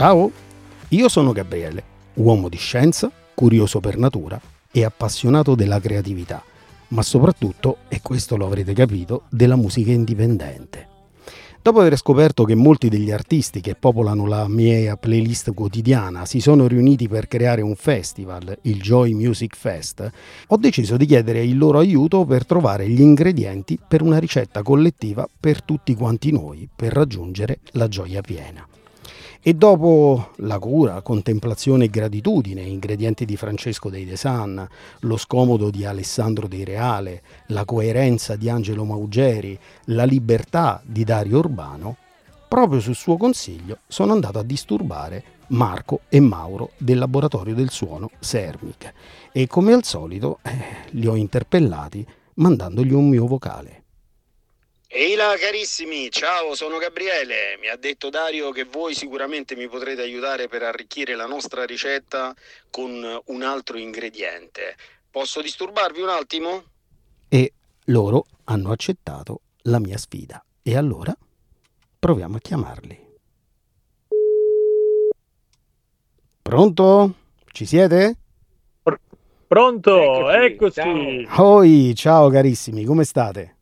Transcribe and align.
Ciao, 0.00 0.32
io 0.88 1.10
sono 1.10 1.32
Gabriele, 1.32 1.82
uomo 2.14 2.48
di 2.48 2.56
scienza, 2.56 3.12
curioso 3.34 3.80
per 3.80 3.98
natura 3.98 4.40
e 4.70 4.82
appassionato 4.82 5.54
della 5.54 5.78
creatività, 5.78 6.42
ma 6.88 7.02
soprattutto, 7.02 7.80
e 7.88 8.00
questo 8.00 8.38
lo 8.38 8.46
avrete 8.46 8.72
capito, 8.72 9.24
della 9.28 9.56
musica 9.56 9.90
indipendente. 9.90 10.88
Dopo 11.60 11.80
aver 11.80 11.98
scoperto 11.98 12.44
che 12.44 12.54
molti 12.54 12.88
degli 12.88 13.10
artisti 13.10 13.60
che 13.60 13.74
popolano 13.74 14.24
la 14.24 14.48
mia 14.48 14.96
playlist 14.96 15.52
quotidiana 15.52 16.24
si 16.24 16.40
sono 16.40 16.66
riuniti 16.66 17.06
per 17.06 17.28
creare 17.28 17.60
un 17.60 17.76
festival, 17.76 18.56
il 18.62 18.80
Joy 18.80 19.12
Music 19.12 19.54
Fest, 19.54 20.10
ho 20.46 20.56
deciso 20.56 20.96
di 20.96 21.04
chiedere 21.04 21.44
il 21.44 21.58
loro 21.58 21.78
aiuto 21.78 22.24
per 22.24 22.46
trovare 22.46 22.88
gli 22.88 23.02
ingredienti 23.02 23.78
per 23.86 24.00
una 24.00 24.16
ricetta 24.16 24.62
collettiva 24.62 25.28
per 25.38 25.62
tutti 25.62 25.94
quanti 25.94 26.32
noi 26.32 26.66
per 26.74 26.90
raggiungere 26.90 27.58
la 27.72 27.86
gioia 27.86 28.22
piena. 28.22 28.66
E 29.42 29.54
dopo 29.54 30.32
la 30.36 30.58
cura, 30.58 31.00
contemplazione 31.00 31.84
e 31.84 31.88
gratitudine, 31.88 32.60
ingredienti 32.60 33.24
di 33.24 33.38
Francesco 33.38 33.88
dei 33.88 34.04
Desan, 34.04 34.68
lo 35.00 35.16
scomodo 35.16 35.70
di 35.70 35.86
Alessandro 35.86 36.46
Dei 36.46 36.62
Reale, 36.62 37.22
la 37.46 37.64
coerenza 37.64 38.36
di 38.36 38.50
Angelo 38.50 38.84
Maugeri, 38.84 39.58
la 39.86 40.04
libertà 40.04 40.82
di 40.84 41.04
Dario 41.04 41.38
Urbano, 41.38 41.96
proprio 42.46 42.80
sul 42.80 42.94
suo 42.94 43.16
consiglio 43.16 43.78
sono 43.88 44.12
andato 44.12 44.38
a 44.38 44.42
disturbare 44.42 45.24
Marco 45.48 46.00
e 46.10 46.20
Mauro 46.20 46.72
del 46.76 46.98
laboratorio 46.98 47.54
del 47.54 47.70
suono 47.70 48.10
Sermic 48.18 48.92
e 49.32 49.46
come 49.46 49.72
al 49.72 49.84
solito 49.84 50.40
eh, 50.42 50.50
li 50.90 51.06
ho 51.06 51.14
interpellati 51.14 52.06
mandandogli 52.34 52.92
un 52.92 53.08
mio 53.08 53.26
vocale. 53.26 53.79
Ehi 54.92 55.14
là 55.14 55.36
carissimi, 55.38 56.10
ciao, 56.10 56.56
sono 56.56 56.76
Gabriele. 56.78 57.56
Mi 57.60 57.68
ha 57.68 57.76
detto 57.76 58.10
Dario 58.10 58.50
che 58.50 58.64
voi 58.64 58.92
sicuramente 58.92 59.54
mi 59.54 59.68
potrete 59.68 60.02
aiutare 60.02 60.48
per 60.48 60.64
arricchire 60.64 61.14
la 61.14 61.26
nostra 61.26 61.64
ricetta 61.64 62.34
con 62.70 63.20
un 63.26 63.42
altro 63.42 63.78
ingrediente. 63.78 64.74
Posso 65.08 65.40
disturbarvi 65.42 66.00
un 66.00 66.08
attimo? 66.08 66.64
E 67.28 67.52
loro 67.84 68.24
hanno 68.46 68.72
accettato 68.72 69.42
la 69.62 69.78
mia 69.78 69.96
sfida. 69.96 70.44
E 70.60 70.76
allora 70.76 71.16
proviamo 71.96 72.38
a 72.38 72.40
chiamarli. 72.40 73.06
Pronto? 76.42 77.14
Ci 77.52 77.64
siete? 77.64 78.16
Pronto, 79.46 80.30
eccoci. 80.30 80.80
eccoci. 80.80 81.28
Oi, 81.40 81.94
ciao 81.94 82.28
carissimi, 82.28 82.84
come 82.84 83.04
state? 83.04 83.58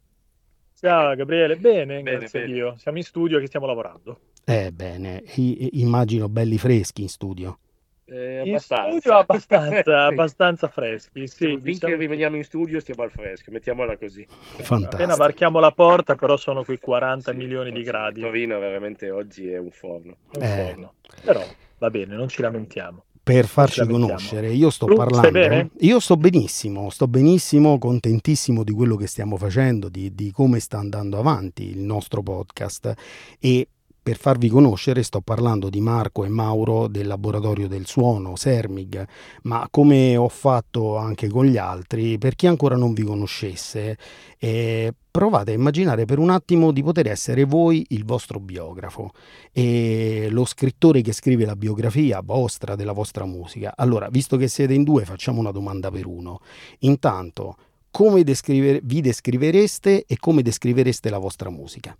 Ciao 0.80 1.12
Gabriele, 1.16 1.56
bene, 1.56 2.00
bene 2.00 2.18
grazie 2.18 2.40
bene. 2.42 2.52
a 2.52 2.54
Dio. 2.54 2.76
Siamo 2.76 2.98
in 2.98 3.02
studio 3.02 3.40
che 3.40 3.48
stiamo 3.48 3.66
lavorando. 3.66 4.20
Eh 4.44 4.70
bene, 4.70 5.24
I, 5.34 5.80
immagino 5.80 6.28
belli 6.28 6.56
freschi 6.56 7.02
in 7.02 7.08
studio. 7.08 7.58
Eh, 8.04 8.42
in 8.44 8.60
studio 8.60 9.16
abbastanza, 9.16 10.04
abbastanza 10.06 10.68
freschi, 10.68 11.26
sì. 11.26 11.46
Finché 11.46 11.62
diciamo... 11.62 11.96
rimaniamo 11.96 12.36
in 12.36 12.44
studio 12.44 12.78
stiamo 12.78 13.02
al 13.02 13.10
fresco, 13.10 13.50
mettiamola 13.50 13.96
così. 13.96 14.24
Fantastico. 14.28 14.94
Appena 14.94 15.16
varchiamo 15.16 15.58
la 15.58 15.72
porta 15.72 16.14
però 16.14 16.36
sono 16.36 16.62
quei 16.62 16.78
40 16.78 17.32
sì, 17.32 17.36
milioni 17.36 17.72
di 17.72 17.82
gradi. 17.82 18.20
Torino 18.20 18.60
veramente 18.60 19.10
oggi 19.10 19.50
è 19.50 19.58
un 19.58 19.72
forno. 19.72 20.18
È 20.30 20.36
un 20.36 20.42
eh. 20.44 20.64
forno. 20.64 20.94
Però 21.24 21.44
va 21.78 21.90
bene, 21.90 22.14
non 22.14 22.28
ci 22.28 22.40
lamentiamo 22.40 23.04
per 23.28 23.46
farci 23.46 23.86
conoscere. 23.86 24.50
Io 24.50 24.70
sto 24.70 24.86
tu 24.86 24.94
parlando. 24.94 25.70
Io 25.80 26.00
sto 26.00 26.16
benissimo, 26.16 26.88
sto 26.88 27.06
benissimo, 27.06 27.76
contentissimo 27.76 28.64
di 28.64 28.72
quello 28.72 28.96
che 28.96 29.06
stiamo 29.06 29.36
facendo, 29.36 29.90
di, 29.90 30.14
di 30.14 30.30
come 30.30 30.60
sta 30.60 30.78
andando 30.78 31.18
avanti 31.18 31.68
il 31.68 31.80
nostro 31.80 32.22
podcast 32.22 32.94
e 33.38 33.68
per 34.08 34.16
farvi 34.16 34.48
conoscere 34.48 35.02
sto 35.02 35.20
parlando 35.20 35.68
di 35.68 35.82
Marco 35.82 36.24
e 36.24 36.30
Mauro 36.30 36.88
del 36.88 37.06
laboratorio 37.06 37.68
del 37.68 37.84
suono, 37.84 38.36
Sermig, 38.36 39.06
ma 39.42 39.68
come 39.70 40.16
ho 40.16 40.30
fatto 40.30 40.96
anche 40.96 41.28
con 41.28 41.44
gli 41.44 41.58
altri, 41.58 42.16
per 42.16 42.34
chi 42.34 42.46
ancora 42.46 42.74
non 42.74 42.94
vi 42.94 43.02
conoscesse, 43.02 43.98
eh, 44.38 44.94
provate 45.10 45.50
a 45.50 45.54
immaginare 45.54 46.06
per 46.06 46.18
un 46.18 46.30
attimo 46.30 46.72
di 46.72 46.82
poter 46.82 47.08
essere 47.08 47.44
voi 47.44 47.84
il 47.90 48.06
vostro 48.06 48.40
biografo 48.40 49.10
e 49.52 50.28
lo 50.30 50.46
scrittore 50.46 51.02
che 51.02 51.12
scrive 51.12 51.44
la 51.44 51.54
biografia 51.54 52.22
vostra, 52.24 52.76
della 52.76 52.92
vostra 52.92 53.26
musica. 53.26 53.74
Allora, 53.76 54.08
visto 54.08 54.38
che 54.38 54.48
siete 54.48 54.72
in 54.72 54.84
due, 54.84 55.04
facciamo 55.04 55.38
una 55.38 55.52
domanda 55.52 55.90
per 55.90 56.06
uno. 56.06 56.40
Intanto, 56.78 57.56
come 57.90 58.24
descriver- 58.24 58.80
vi 58.82 59.02
descrivereste 59.02 60.06
e 60.06 60.16
come 60.16 60.40
descrivereste 60.40 61.10
la 61.10 61.18
vostra 61.18 61.50
musica? 61.50 61.94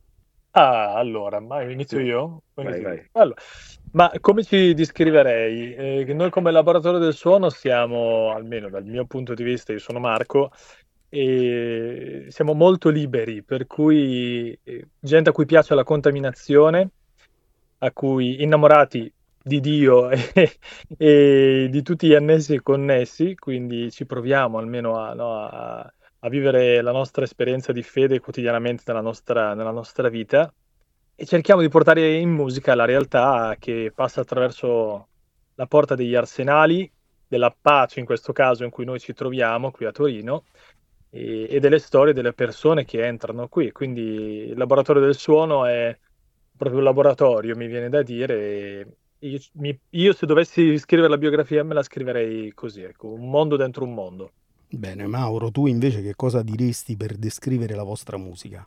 Ah, 0.61 0.95
allora, 0.95 1.39
ma 1.39 1.63
inizio 1.63 2.01
io? 2.01 2.43
Vai, 2.55 2.83
vai. 2.83 3.09
Allora, 3.13 3.41
ma 3.93 4.11
come 4.21 4.43
ci 4.43 4.75
descriverei? 4.75 5.73
Eh, 5.75 6.15
noi 6.15 6.31
come 6.31 6.51
laboratorio 6.51 6.99
del 6.99 7.15
suono 7.15 7.49
siamo, 7.49 8.33
almeno 8.33 8.69
dal 8.69 8.85
mio 8.85 9.07
punto 9.07 9.35
di 9.35 9.45
vista, 9.45 9.71
io 9.71 9.79
sono 9.79 10.01
Marco, 10.01 10.51
e 11.09 12.27
siamo 12.31 12.55
molto 12.55 12.89
liberi, 12.89 13.45
per 13.45 13.69
cui 13.69 14.59
eh, 14.65 14.89
gente 14.99 15.31
a 15.31 15.33
cui 15.33 15.47
piace 15.47 15.77
la 15.77 15.85
contaminazione, 15.85 16.91
a 17.79 17.93
cui 17.93 18.43
innamorati 18.43 19.13
di 19.41 19.61
Dio 19.61 20.11
e, 20.11 20.59
e 20.97 21.69
di 21.71 21.83
tutti 21.83 22.09
gli 22.09 22.15
annessi 22.15 22.55
e 22.55 22.63
connessi, 22.63 23.37
quindi 23.37 23.93
ci 23.93 24.07
proviamo 24.07 24.59
almeno 24.59 24.99
a, 24.99 25.15
no, 25.15 25.35
a 25.37 25.93
a 26.21 26.29
vivere 26.29 26.81
la 26.81 26.93
nostra 26.93 27.25
esperienza 27.25 27.73
di 27.73 27.83
fede 27.83 28.21
quotidianamente 28.21 28.83
nella 28.87 29.01
nostra, 29.01 29.55
nella 29.55 29.71
nostra 29.71 30.09
vita 30.09 30.53
e 31.21 31.27
cerchiamo 31.27 31.61
di 31.61 31.69
portare 31.69 32.15
in 32.15 32.31
musica 32.31 32.77
la 32.77 32.85
realtà 32.85 33.57
che 33.59 33.93
passa 33.93 34.21
attraverso 34.21 35.09
la 35.55 35.67
porta 35.67 35.97
degli 35.97 36.15
arsenali, 36.15 36.91
della 37.27 37.55
pace 37.61 37.99
in 37.99 38.07
questo 38.07 38.33
caso 38.33 38.63
in 38.63 38.71
cui 38.71 38.85
noi 38.85 39.01
ci 39.01 39.13
troviamo 39.13 39.73
qui 39.73 39.85
a 39.85 39.91
Torino 39.91 40.45
e, 41.11 41.49
e 41.51 41.59
delle 41.59 41.81
storie 41.81 42.13
delle 42.13 42.33
persone 42.33 42.85
che 42.85 43.05
entrano 43.05 43.49
qui. 43.49 43.73
Quindi 43.73 44.49
il 44.51 44.57
laboratorio 44.57 45.03
del 45.03 45.17
suono 45.17 45.67
è 45.67 45.97
proprio 46.57 46.79
un 46.79 46.85
laboratorio, 46.85 47.57
mi 47.57 47.67
viene 47.67 47.89
da 47.89 48.03
dire. 48.03 48.87
Io, 49.19 49.39
mi, 49.55 49.77
io 49.91 50.13
se 50.13 50.27
dovessi 50.27 50.79
scrivere 50.79 51.09
la 51.09 51.19
biografia 51.19 51.65
me 51.65 51.75
la 51.75 51.83
scriverei 51.83 52.53
così, 52.55 52.83
ecco, 52.83 53.09
un 53.09 53.29
mondo 53.29 53.57
dentro 53.57 53.83
un 53.85 53.93
mondo. 53.93 54.33
Bene, 54.71 55.07
Mauro, 55.07 55.51
tu 55.51 55.67
invece 55.67 56.03
che 56.03 56.15
cosa 56.15 56.43
diresti 56.43 56.97
per 56.97 57.17
descrivere 57.17 57.75
la 57.75 57.83
vostra 57.83 58.19
musica? 58.19 58.67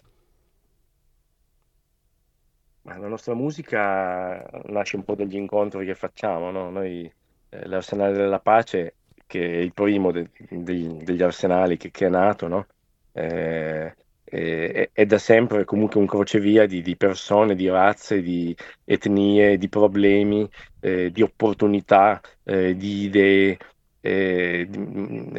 Ma 2.83 2.97
la 2.97 3.07
nostra 3.07 3.35
musica 3.35 4.43
nasce 4.65 4.95
un 4.95 5.03
po' 5.03 5.13
dagli 5.13 5.35
incontri 5.35 5.85
che 5.85 5.93
facciamo, 5.93 6.49
no? 6.49 6.71
Noi, 6.71 7.11
eh, 7.49 7.67
l'Arsenale 7.67 8.13
della 8.13 8.39
Pace, 8.39 8.95
che 9.27 9.45
è 9.45 9.57
il 9.57 9.73
primo 9.73 10.11
de- 10.11 10.29
de- 10.49 11.03
degli 11.03 11.21
arsenali 11.21 11.77
che, 11.77 11.91
che, 11.91 12.07
è 12.07 12.09
nato, 12.09 12.47
no? 12.47 12.65
eh, 13.13 13.95
è, 14.23 14.89
è, 14.91 15.05
da 15.05 15.17
sempre 15.17 15.65
comunque 15.65 15.99
un 15.99 16.07
crocevia 16.07 16.65
di, 16.65 16.81
di, 16.81 16.95
persone, 16.95 17.55
di 17.55 17.69
razze, 17.69 18.21
di 18.21 18.55
etnie, 18.83 19.57
di 19.57 19.69
problemi, 19.69 20.49
eh, 20.79 21.11
di 21.11 21.21
opportunità, 21.21 22.19
eh, 22.43 22.75
di 22.75 23.03
idee, 23.03 23.57
è, 24.01 24.67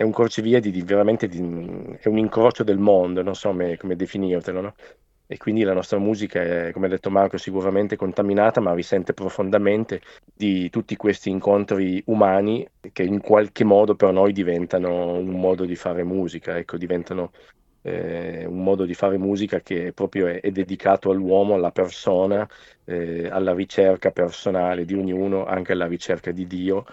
un 0.03 0.13
crocevia 0.13 0.61
di, 0.61 0.71
di 0.71 0.83
veramente 0.83 1.27
di, 1.27 1.39
è 2.01 2.09
un 2.09 2.19
incrocio 2.19 2.63
del 2.63 2.79
mondo, 2.79 3.23
non 3.23 3.35
so 3.35 3.49
come, 3.49 3.77
come 3.77 3.97
definirtelo, 3.97 4.61
no? 4.61 4.75
E 5.27 5.37
quindi 5.39 5.63
la 5.63 5.73
nostra 5.73 5.99
musica 5.99 6.43
è, 6.43 6.73
come 6.73 6.87
ha 6.87 6.89
detto 6.91 7.11
Marco, 7.11 7.39
sicuramente 7.39 7.97
contaminata, 7.97 8.61
ma 8.61 8.75
risente 8.75 9.15
profondamente 9.15 10.03
di 10.35 10.69
tutti 10.69 10.95
questi 10.95 11.31
incontri 11.31 12.03
umani 12.07 12.69
che 12.93 13.03
in 13.03 13.21
qualche 13.21 13.65
modo 13.65 13.95
per 13.95 14.13
noi 14.13 14.33
diventano 14.33 15.15
un 15.15 15.41
modo 15.41 15.65
di 15.65 15.75
fare 15.75 16.05
musica, 16.05 16.59
ecco, 16.59 16.77
diventano 16.77 17.33
eh, 17.83 18.45
un 18.45 18.63
modo 18.63 18.85
di 18.85 18.95
fare 18.95 19.17
musica 19.19 19.61
che 19.61 19.93
proprio 19.93 20.27
è, 20.27 20.41
è 20.41 20.51
dedicato 20.51 21.11
all'uomo, 21.11 21.55
alla 21.55 21.73
persona, 21.73 22.47
eh, 22.85 23.27
alla 23.29 23.55
ricerca 23.55 24.11
personale 24.11 24.85
di 24.85 24.95
ognuno, 24.95 25.47
anche 25.47 25.73
alla 25.73 25.87
ricerca 25.87 26.31
di 26.31 26.47
Dio, 26.47 26.85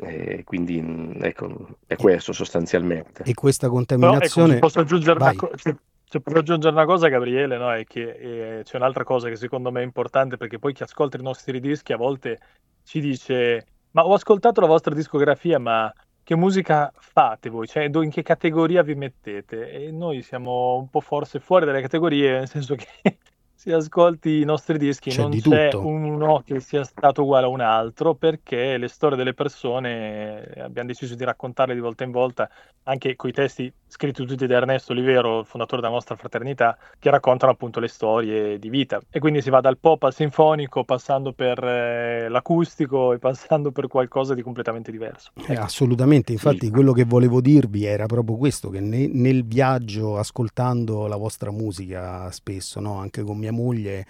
e 0.00 0.44
quindi 0.44 0.80
mm, 0.80 1.22
ecco, 1.22 1.78
è 1.86 1.96
questo 1.96 2.32
sostanzialmente. 2.32 3.22
E 3.24 3.34
questa 3.34 3.68
contaminazione... 3.68 4.48
No, 4.48 4.52
ecco, 4.54 4.66
posso 4.66 4.80
aggiungere 4.80 5.18
una 5.18 5.34
cosa? 5.34 5.78
Se 6.10 6.20
posso 6.20 6.38
aggiungere 6.38 6.74
una 6.74 6.86
cosa, 6.86 7.06
Gabriele, 7.06 7.56
no? 7.56 7.72
è 7.72 7.84
che 7.84 8.58
eh, 8.58 8.62
c'è 8.64 8.76
un'altra 8.76 9.04
cosa 9.04 9.28
che 9.28 9.36
secondo 9.36 9.70
me 9.70 9.80
è 9.80 9.84
importante 9.84 10.36
perché 10.36 10.58
poi 10.58 10.72
chi 10.72 10.82
ascolta 10.82 11.16
i 11.16 11.22
nostri 11.22 11.60
dischi 11.60 11.92
a 11.92 11.96
volte 11.96 12.40
ci 12.82 12.98
dice: 12.98 13.64
Ma 13.92 14.04
ho 14.04 14.14
ascoltato 14.14 14.60
la 14.60 14.66
vostra 14.66 14.92
discografia, 14.92 15.60
ma 15.60 15.92
che 16.24 16.34
musica 16.34 16.92
fate 16.96 17.48
voi? 17.48 17.68
Cioè, 17.68 17.88
in 17.92 18.10
che 18.10 18.22
categoria 18.22 18.82
vi 18.82 18.96
mettete? 18.96 19.70
E 19.70 19.92
noi 19.92 20.22
siamo 20.22 20.78
un 20.78 20.88
po' 20.88 21.00
forse 21.00 21.38
fuori 21.38 21.64
dalle 21.64 21.80
categorie, 21.80 22.38
nel 22.38 22.48
senso 22.48 22.74
che 22.74 23.18
si 23.60 23.72
ascolti 23.72 24.40
i 24.40 24.44
nostri 24.44 24.78
dischi 24.78 25.10
C'è 25.10 25.20
non 25.20 25.32
c'è 25.38 25.68
tutto. 25.68 25.86
uno 25.86 26.40
che 26.42 26.60
sia 26.60 26.82
stato 26.82 27.24
uguale 27.24 27.44
a 27.44 27.48
un 27.50 27.60
altro 27.60 28.14
perché 28.14 28.78
le 28.78 28.88
storie 28.88 29.18
delle 29.18 29.34
persone 29.34 30.46
eh, 30.46 30.60
abbiamo 30.62 30.88
deciso 30.88 31.14
di 31.14 31.24
raccontarle 31.24 31.74
di 31.74 31.80
volta 31.80 32.04
in 32.04 32.10
volta 32.10 32.48
anche 32.84 33.14
coi 33.16 33.32
testi 33.32 33.70
scritti 33.86 34.24
tutti 34.24 34.46
da 34.46 34.56
Ernesto 34.56 34.92
Olivero, 34.92 35.42
fondatore 35.44 35.82
della 35.82 35.92
nostra 35.92 36.14
fraternità, 36.16 36.78
che 36.98 37.10
raccontano 37.10 37.52
appunto 37.52 37.80
le 37.80 37.88
storie 37.88 38.58
di 38.58 38.68
vita. 38.70 39.00
E 39.10 39.18
quindi 39.18 39.42
si 39.42 39.50
va 39.50 39.60
dal 39.60 39.78
pop 39.78 40.04
al 40.04 40.14
sinfonico, 40.14 40.84
passando 40.84 41.32
per 41.32 41.62
eh, 41.62 42.28
l'acustico 42.28 43.12
e 43.12 43.18
passando 43.18 43.72
per 43.72 43.88
qualcosa 43.88 44.32
di 44.34 44.42
completamente 44.42 44.90
diverso. 44.92 45.32
Eh, 45.46 45.54
assolutamente, 45.54 46.32
infatti 46.32 46.66
Sì. 46.66 46.70
quello 46.70 46.92
che 46.92 47.04
volevo 47.04 47.40
dirvi 47.40 47.84
era 47.84 48.06
proprio 48.06 48.36
questo, 48.36 48.70
che 48.70 48.80
ne- 48.80 49.08
nel 49.08 49.44
viaggio, 49.44 50.16
ascoltando 50.16 51.06
la 51.06 51.16
vostra 51.16 51.50
musica 51.50 52.30
spesso, 52.30 52.80
no? 52.80 52.94
anche 52.98 53.22
con 53.22 53.36
mia 53.38 53.49
moglie, 53.50 54.06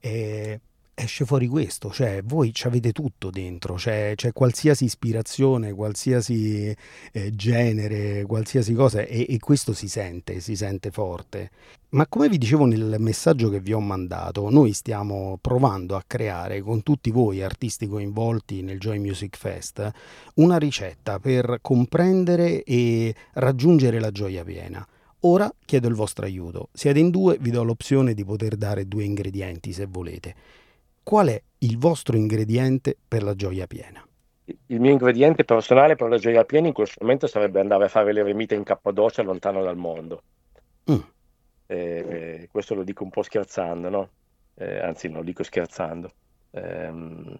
eh, 0.00 0.60
esce 0.94 1.24
fuori 1.24 1.48
questo, 1.48 1.90
cioè 1.90 2.22
voi 2.24 2.52
avete 2.62 2.92
tutto 2.92 3.30
dentro, 3.30 3.74
c'è, 3.74 4.14
c'è 4.14 4.32
qualsiasi 4.32 4.84
ispirazione, 4.84 5.72
qualsiasi 5.72 6.74
eh, 7.12 7.30
genere, 7.34 8.24
qualsiasi 8.24 8.74
cosa 8.74 9.02
e, 9.02 9.26
e 9.28 9.38
questo 9.38 9.72
si 9.72 9.88
sente, 9.88 10.40
si 10.40 10.54
sente 10.54 10.90
forte. 10.90 11.50
Ma 11.90 12.06
come 12.06 12.28
vi 12.28 12.38
dicevo 12.38 12.64
nel 12.64 12.96
messaggio 12.98 13.50
che 13.50 13.60
vi 13.60 13.72
ho 13.72 13.80
mandato, 13.80 14.50
noi 14.50 14.72
stiamo 14.72 15.38
provando 15.40 15.96
a 15.96 16.04
creare 16.06 16.60
con 16.60 16.82
tutti 16.82 17.10
voi 17.10 17.42
artisti 17.42 17.86
coinvolti 17.86 18.62
nel 18.62 18.78
Joy 18.78 18.98
Music 18.98 19.36
Fest 19.36 19.90
una 20.34 20.58
ricetta 20.58 21.18
per 21.18 21.58
comprendere 21.60 22.62
e 22.64 23.14
raggiungere 23.34 24.00
la 24.00 24.10
gioia 24.10 24.42
piena. 24.42 24.86
Ora 25.26 25.50
chiedo 25.64 25.88
il 25.88 25.94
vostro 25.94 26.26
aiuto. 26.26 26.68
Siete 26.72 26.98
in 26.98 27.08
due, 27.08 27.38
vi 27.40 27.50
do 27.50 27.62
l'opzione 27.62 28.12
di 28.12 28.24
poter 28.24 28.56
dare 28.56 28.86
due 28.86 29.04
ingredienti 29.04 29.72
se 29.72 29.86
volete. 29.86 30.34
Qual 31.02 31.28
è 31.28 31.42
il 31.58 31.78
vostro 31.78 32.18
ingrediente 32.18 32.94
per 33.08 33.22
la 33.22 33.34
gioia 33.34 33.66
piena? 33.66 34.06
Il 34.66 34.80
mio 34.80 34.90
ingrediente 34.90 35.44
personale 35.44 35.96
per 35.96 36.10
la 36.10 36.18
gioia 36.18 36.44
piena 36.44 36.66
in 36.66 36.74
questo 36.74 36.98
momento 37.00 37.26
sarebbe 37.26 37.58
andare 37.58 37.84
a 37.84 37.88
fare 37.88 38.12
le 38.12 38.20
eremite 38.20 38.54
in 38.54 38.64
Cappadocia 38.64 39.22
lontano 39.22 39.62
dal 39.62 39.78
mondo. 39.78 40.22
Mm. 40.90 41.00
Eh, 41.68 42.48
questo 42.50 42.74
lo 42.74 42.82
dico 42.82 43.02
un 43.04 43.10
po' 43.10 43.22
scherzando, 43.22 43.88
no? 43.88 44.08
Eh, 44.56 44.78
anzi, 44.78 45.08
non 45.08 45.18
lo 45.18 45.24
dico 45.24 45.42
scherzando, 45.42 46.12
ehm, 46.50 47.38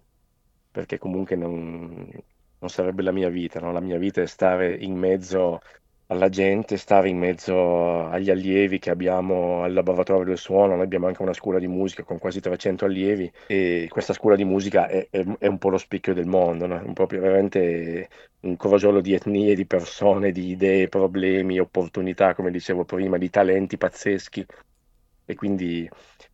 perché 0.71 0.97
comunque 0.97 1.35
non, 1.35 2.09
non 2.57 2.69
sarebbe 2.69 3.03
la 3.03 3.11
mia 3.11 3.29
vita, 3.29 3.59
no? 3.59 3.71
La 3.71 3.79
mia 3.79 3.99
vita 3.99 4.23
è 4.23 4.25
stare 4.25 4.75
in 4.75 4.95
mezzo 4.97 5.61
alla 6.07 6.29
gente, 6.29 6.77
stare 6.77 7.09
in 7.09 7.17
mezzo 7.17 8.05
agli 8.07 8.29
allievi 8.29 8.79
che 8.79 8.89
abbiamo 8.91 9.63
al 9.63 9.73
laboratorio 9.73 10.23
del 10.25 10.37
suono. 10.37 10.75
Noi 10.75 10.83
abbiamo 10.85 11.07
anche 11.07 11.21
una 11.21 11.33
scuola 11.33 11.59
di 11.59 11.67
musica 11.67 12.03
con 12.03 12.19
quasi 12.19 12.39
300 12.39 12.85
allievi 12.85 13.31
e 13.47 13.87
questa 13.89 14.13
scuola 14.13 14.35
di 14.35 14.45
musica 14.45 14.87
è, 14.87 15.07
è- 15.09 15.23
è 15.39 15.47
un 15.47 15.57
po' 15.57 15.69
lo 15.69 15.77
specchio 15.77 16.13
del 16.13 16.27
mondo, 16.27 16.67
no? 16.67 16.79
È 16.79 16.93
proprio 16.93 17.21
veramente 17.21 18.09
un 18.41 18.55
crogiolo 18.57 19.01
di 19.01 19.13
etnie, 19.13 19.55
di 19.55 19.65
persone, 19.65 20.31
di 20.31 20.49
idee, 20.51 20.87
problemi, 20.89 21.59
opportunità, 21.59 22.33
come 22.35 22.51
dicevo 22.51 22.85
prima, 22.85 23.17
di 23.17 23.29
talenti 23.29 23.77
pazzeschi. 23.77 24.45
E 25.27 25.33
quindi 25.35 25.81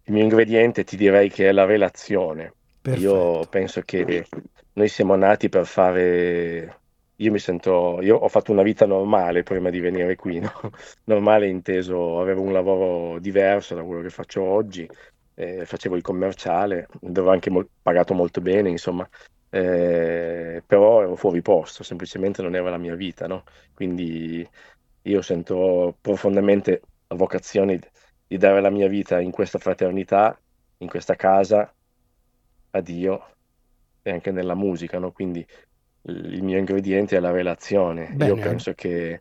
il 0.04 0.14
mio 0.14 0.24
ingrediente 0.24 0.84
ti 0.84 0.98
direi 0.98 1.30
che 1.30 1.48
è 1.48 1.52
la 1.52 1.66
relazione. 1.66 2.56
Io 2.96 3.40
Perfetto. 3.40 3.48
penso 3.48 3.82
che 3.82 4.26
noi 4.74 4.88
siamo 4.90 5.16
nati 5.16 5.50
per 5.50 5.66
fare. 5.66 6.81
Io 7.22 7.32
mi 7.32 7.40
sento. 7.40 8.02
Io 8.02 8.18
ho 8.18 8.28
fatto 8.28 8.52
una 8.52 8.64
vita 8.64 8.86
normale 8.86 9.44
prima 9.44 9.70
di 9.70 9.80
venire 9.80 10.16
qui, 10.16 10.40
no? 10.40 10.52
Normale 11.06 11.48
inteso, 11.48 12.20
avevo 12.20 12.42
un 12.42 12.52
lavoro 12.52 13.20
diverso 13.20 13.76
da 13.76 13.84
quello 13.84 14.02
che 14.02 14.10
faccio 14.10 14.42
oggi, 14.44 14.88
eh, 15.36 15.66
facevo 15.66 15.96
il 15.96 16.02
commerciale, 16.02 16.88
dove 17.00 17.30
anche 17.32 17.50
mol- 17.52 17.70
pagato 17.82 18.14
molto 18.16 18.42
bene, 18.42 18.70
insomma, 18.70 19.08
eh, 19.50 20.64
però 20.66 21.02
ero 21.04 21.16
fuori 21.16 21.42
posto, 21.44 21.84
semplicemente 21.84 22.42
non 22.42 22.56
era 22.56 22.70
la 22.72 22.78
mia 22.78 22.96
vita, 22.96 23.28
no? 23.28 23.44
Quindi 23.74 24.48
io 25.04 25.22
sento 25.22 25.98
profondamente 26.02 26.82
la 27.08 27.16
vocazione 27.18 27.80
di 28.28 28.38
dare 28.38 28.62
la 28.62 28.70
mia 28.72 28.88
vita 28.88 29.20
in 29.20 29.32
questa 29.32 29.60
fraternità, 29.60 30.40
in 30.78 30.88
questa 30.88 31.16
casa, 31.16 31.72
a 32.72 32.82
Dio 32.82 33.36
e 34.02 34.12
anche 34.12 34.32
nella 34.32 34.56
musica, 34.56 35.00
no? 35.00 35.12
Quindi 35.12 35.46
il 36.04 36.44
mio 36.44 36.58
ingrediente 36.58 37.18
è 37.18 37.20
la 37.20 37.32
relazione. 37.32 38.10
Io 38.10 38.36
Bene, 38.36 38.42
penso 38.42 38.74
che 38.74 39.20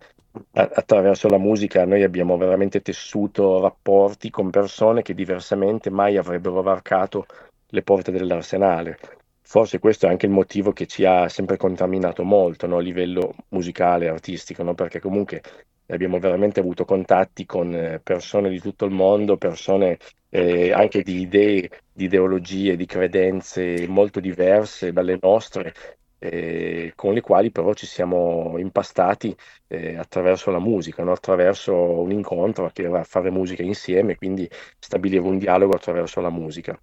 attraverso 0.52 1.28
la 1.28 1.38
musica 1.38 1.84
noi 1.84 2.02
abbiamo 2.02 2.36
veramente 2.36 2.80
tessuto 2.80 3.60
rapporti 3.60 4.30
con 4.30 4.50
persone 4.50 5.02
che 5.02 5.14
diversamente 5.14 5.90
mai 5.90 6.16
avrebbero 6.16 6.62
varcato 6.62 7.26
le 7.68 7.82
porte 7.82 8.12
dell'arsenale. 8.12 8.98
Forse 9.42 9.80
questo 9.80 10.06
è 10.06 10.10
anche 10.10 10.26
il 10.26 10.32
motivo 10.32 10.72
che 10.72 10.86
ci 10.86 11.04
ha 11.04 11.28
sempre 11.28 11.56
contaminato 11.56 12.22
molto, 12.22 12.68
no? 12.68 12.76
A 12.76 12.80
livello 12.80 13.34
musicale, 13.48 14.08
artistico, 14.08 14.62
no? 14.62 14.74
Perché 14.74 15.00
comunque 15.00 15.42
abbiamo 15.86 16.20
veramente 16.20 16.60
avuto 16.60 16.84
contatti 16.84 17.44
con 17.46 17.74
eh, 17.74 18.00
persone 18.00 18.48
di 18.48 18.60
tutto 18.60 18.84
il 18.84 18.92
mondo, 18.92 19.36
persone 19.36 19.98
eh, 20.28 20.72
anche 20.72 21.02
di 21.02 21.20
idee, 21.20 21.68
di 21.92 22.04
ideologie, 22.04 22.76
di 22.76 22.86
credenze 22.86 23.88
molto 23.88 24.20
diverse 24.20 24.92
dalle 24.92 25.18
nostre, 25.20 25.74
eh, 26.20 26.92
con 26.94 27.14
le 27.14 27.20
quali 27.20 27.50
però 27.50 27.72
ci 27.74 27.86
siamo 27.86 28.56
impastati 28.58 29.34
eh, 29.66 29.96
attraverso 29.96 30.50
la 30.50 30.60
musica, 30.60 31.02
no? 31.02 31.12
Attraverso 31.12 31.74
un 31.74 32.12
incontro 32.12 32.70
che 32.72 32.82
era 32.82 33.02
fare 33.04 33.30
musica 33.30 33.62
insieme, 33.62 34.16
quindi 34.16 34.48
stabilire 34.78 35.22
un 35.22 35.38
dialogo 35.38 35.74
attraverso 35.74 36.20
la 36.20 36.30
musica. 36.30 36.78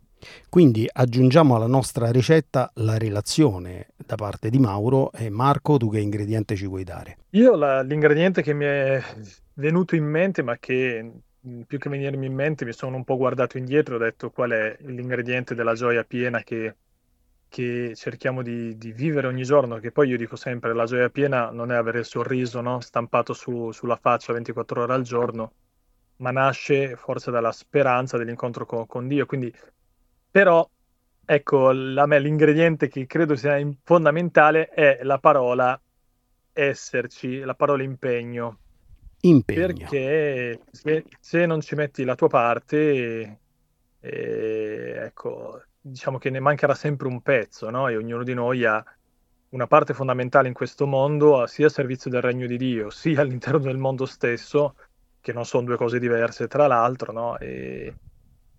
Quindi 0.49 0.87
aggiungiamo 0.91 1.55
alla 1.55 1.67
nostra 1.67 2.11
ricetta 2.11 2.71
la 2.75 2.97
relazione 2.97 3.87
da 3.95 4.15
parte 4.15 4.49
di 4.49 4.57
Mauro 4.59 5.11
e 5.11 5.29
Marco, 5.29 5.77
tu 5.77 5.89
che 5.89 5.99
ingrediente 5.99 6.55
ci 6.55 6.65
vuoi 6.65 6.83
dare? 6.83 7.17
Io 7.31 7.55
la- 7.55 7.81
l'ingrediente 7.81 8.41
che 8.41 8.53
mi 8.53 8.65
è 8.65 9.01
venuto 9.53 9.95
in 9.95 10.05
mente, 10.05 10.41
ma 10.43 10.57
che 10.57 11.21
mh, 11.39 11.61
più 11.61 11.77
che 11.77 11.89
venirmi 11.89 12.25
in 12.25 12.33
mente, 12.33 12.65
mi 12.65 12.73
sono 12.73 12.95
un 12.95 13.03
po' 13.03 13.17
guardato 13.17 13.57
indietro 13.57 13.93
e 13.95 13.97
ho 13.97 13.99
detto 14.01 14.31
qual 14.31 14.51
è 14.51 14.77
l'ingrediente 14.81 15.53
della 15.55 15.73
gioia 15.73 16.03
piena 16.03 16.41
che, 16.43 16.77
che 17.47 17.93
cerchiamo 17.95 18.41
di, 18.41 18.77
di 18.77 18.91
vivere 18.91 19.27
ogni 19.27 19.43
giorno, 19.43 19.79
che 19.79 19.91
poi 19.91 20.09
io 20.09 20.17
dico 20.17 20.35
sempre, 20.35 20.73
la 20.73 20.85
gioia 20.85 21.09
piena 21.09 21.49
non 21.51 21.71
è 21.71 21.75
avere 21.75 21.99
il 21.99 22.05
sorriso, 22.05 22.61
no? 22.61 22.79
stampato 22.81 23.33
su- 23.33 23.71
sulla 23.71 23.97
faccia 23.97 24.33
24 24.33 24.83
ore 24.83 24.93
al 24.93 25.03
giorno, 25.03 25.53
ma 26.17 26.31
nasce 26.31 26.95
forse 26.95 27.31
dalla 27.31 27.51
speranza 27.51 28.17
dell'incontro 28.17 28.65
con, 28.65 28.85
con 28.85 29.07
Dio. 29.07 29.25
Quindi, 29.25 29.53
però, 30.29 30.67
ecco, 31.25 31.71
la- 31.71 32.03
a 32.03 32.05
me 32.07 32.19
l'ingrediente 32.19 32.87
che 32.87 33.05
credo 33.05 33.35
sia 33.35 33.57
fondamentale 33.83 34.67
è 34.69 35.03
la 35.03 35.19
parola 35.19 35.79
esserci, 36.53 37.39
la 37.39 37.55
parola 37.55 37.83
impegno, 37.83 38.59
Impegno. 39.23 39.87
perché 39.87 40.61
se, 40.71 41.05
se 41.19 41.45
non 41.45 41.61
ci 41.61 41.75
metti 41.75 42.03
la 42.03 42.15
tua 42.15 42.27
parte, 42.27 43.41
eh, 43.99 44.93
ecco, 45.05 45.63
diciamo 45.87 46.17
che 46.17 46.29
ne 46.29 46.39
mancherà 46.39 46.75
sempre 46.75 47.07
un 47.07 47.21
pezzo, 47.21 47.69
no? 47.69 47.87
E 47.87 47.95
ognuno 47.95 48.23
di 48.23 48.33
noi 48.33 48.65
ha 48.65 48.83
una 49.49 49.67
parte 49.67 49.93
fondamentale 49.93 50.47
in 50.47 50.53
questo 50.53 50.85
mondo, 50.85 51.45
sia 51.47 51.67
a 51.67 51.69
servizio 51.69 52.09
del 52.09 52.21
regno 52.21 52.47
di 52.47 52.57
Dio, 52.57 52.89
sia 52.89 53.21
all'interno 53.21 53.59
del 53.59 53.77
mondo 53.77 54.05
stesso, 54.05 54.75
che 55.21 55.33
non 55.33 55.45
sono 55.45 55.65
due 55.65 55.77
cose 55.77 55.99
diverse 55.99 56.47
tra 56.47 56.67
l'altro, 56.67 57.11
no? 57.11 57.37
E, 57.37 57.93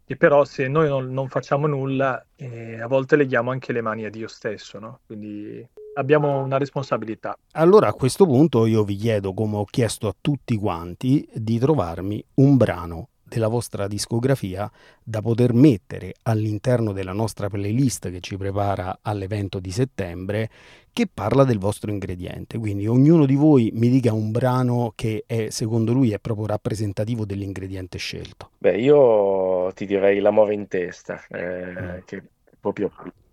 e 0.04 0.16
però 0.16 0.44
se 0.44 0.68
noi 0.68 0.88
non, 0.88 1.12
non 1.12 1.28
facciamo 1.28 1.66
nulla, 1.66 2.24
eh, 2.36 2.80
a 2.80 2.86
volte 2.86 3.16
leghiamo 3.16 3.50
anche 3.50 3.72
le 3.72 3.82
mani 3.82 4.04
a 4.04 4.10
Dio 4.10 4.28
stesso, 4.28 4.78
no? 4.78 5.00
Quindi 5.06 5.66
abbiamo 5.94 6.42
una 6.42 6.58
responsabilità. 6.58 7.36
Allora 7.52 7.88
a 7.88 7.92
questo 7.92 8.24
punto 8.24 8.66
io 8.66 8.84
vi 8.84 8.96
chiedo, 8.96 9.34
come 9.34 9.56
ho 9.56 9.64
chiesto 9.64 10.08
a 10.08 10.14
tutti 10.18 10.56
quanti, 10.56 11.28
di 11.34 11.58
trovarmi 11.58 12.24
un 12.34 12.56
brano 12.56 13.08
della 13.28 13.48
vostra 13.48 13.86
discografia 13.86 14.70
da 15.02 15.20
poter 15.20 15.52
mettere 15.52 16.14
all'interno 16.22 16.92
della 16.92 17.12
nostra 17.12 17.48
playlist 17.48 18.10
che 18.10 18.20
ci 18.20 18.36
prepara 18.36 19.00
all'evento 19.02 19.60
di 19.60 19.70
settembre 19.70 20.50
che 20.92 21.06
parla 21.12 21.44
del 21.44 21.58
vostro 21.58 21.90
ingrediente. 21.90 22.58
Quindi 22.58 22.86
ognuno 22.86 23.26
di 23.26 23.36
voi 23.36 23.70
mi 23.74 23.88
dica 23.88 24.12
un 24.12 24.32
brano 24.32 24.92
che 24.96 25.24
è, 25.26 25.48
secondo 25.50 25.92
lui 25.92 26.12
è 26.12 26.18
proprio 26.18 26.46
rappresentativo 26.46 27.24
dell'ingrediente 27.24 27.98
scelto. 27.98 28.50
Beh, 28.58 28.78
io 28.78 29.70
ti 29.74 29.86
direi 29.86 30.18
l'amore 30.18 30.54
in 30.54 30.66
testa, 30.66 31.22
eh, 31.28 32.02
che 32.04 32.22
proprio 32.58 32.90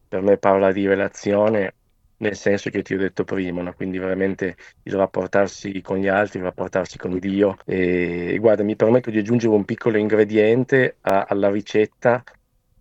per 0.08 0.22
me 0.22 0.38
parla 0.38 0.72
di 0.72 0.86
relazione 0.86 1.74
nel 2.18 2.36
senso 2.36 2.70
che 2.70 2.82
ti 2.82 2.94
ho 2.94 2.98
detto 2.98 3.24
prima, 3.24 3.62
no? 3.62 3.74
Quindi 3.74 3.98
veramente 3.98 4.56
il 4.84 4.94
rapportarsi 4.94 5.82
con 5.82 5.98
gli 5.98 6.08
altri, 6.08 6.40
il 6.40 6.46
rapportarsi 6.46 6.98
con 6.98 7.18
Dio. 7.20 7.58
E 7.66 8.38
guarda, 8.40 8.64
mi 8.64 8.76
permetto 8.76 9.10
di 9.10 9.18
aggiungere 9.20 9.54
un 9.54 9.66
piccolo 9.66 9.98
ingrediente 9.98 10.98
a- 11.02 11.26
alla 11.28 11.50
ricetta 11.52 12.24